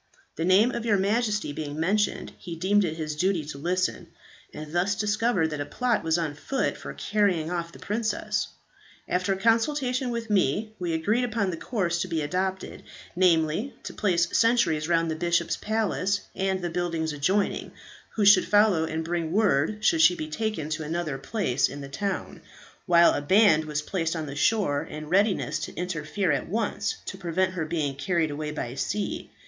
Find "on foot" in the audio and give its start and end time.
6.17-6.75